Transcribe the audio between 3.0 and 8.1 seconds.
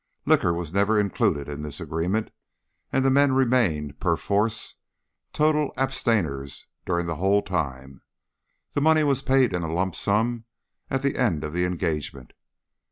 the men remained, per force, total abstainers during the whole time.